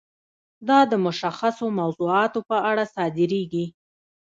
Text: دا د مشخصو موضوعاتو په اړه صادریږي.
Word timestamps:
دا 0.67 0.79
د 0.91 0.93
مشخصو 1.05 1.65
موضوعاتو 1.79 2.39
په 2.49 2.57
اړه 2.69 2.83
صادریږي. 2.95 3.65